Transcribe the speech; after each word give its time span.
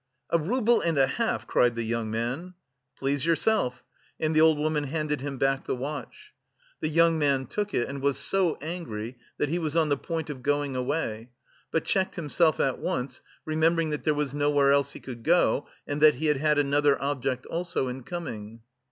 "A 0.31 0.39
rouble 0.39 0.81
and 0.81 0.97
a 0.97 1.05
half!" 1.05 1.45
cried 1.45 1.75
the 1.75 1.83
young 1.83 2.09
man. 2.09 2.55
"Please 2.97 3.23
yourself" 3.23 3.83
and 4.19 4.35
the 4.35 4.41
old 4.41 4.57
woman 4.57 4.85
handed 4.85 5.21
him 5.21 5.37
back 5.37 5.65
the 5.65 5.75
watch. 5.75 6.33
The 6.79 6.87
young 6.87 7.19
man 7.19 7.45
took 7.45 7.71
it, 7.75 7.87
and 7.87 8.01
was 8.01 8.17
so 8.17 8.57
angry 8.63 9.17
that 9.37 9.49
he 9.49 9.59
was 9.59 9.77
on 9.77 9.89
the 9.89 9.97
point 9.97 10.31
of 10.31 10.41
going 10.41 10.75
away; 10.75 11.29
but 11.69 11.85
checked 11.85 12.15
himself 12.15 12.59
at 12.59 12.79
once, 12.79 13.21
remembering 13.45 13.91
that 13.91 14.03
there 14.03 14.15
was 14.15 14.33
nowhere 14.33 14.71
else 14.71 14.93
he 14.93 14.99
could 14.99 15.21
go, 15.21 15.67
and 15.85 16.01
that 16.01 16.15
he 16.15 16.25
had 16.25 16.37
had 16.37 16.57
another 16.57 16.99
object 16.99 17.45
also 17.45 17.87
in 17.87 18.01
coming. 18.01 18.61